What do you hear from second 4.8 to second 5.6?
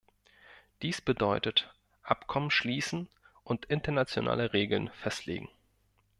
festlegen.